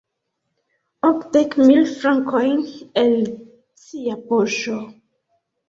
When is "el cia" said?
3.03-4.19